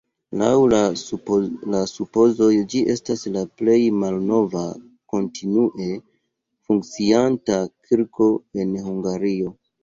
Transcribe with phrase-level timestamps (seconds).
[0.41, 4.63] Laŭ la supozoj ĝi estas la plej malnova
[5.15, 5.91] kontinue
[6.71, 8.31] funkcianta kirko
[8.65, 9.55] en Hungario.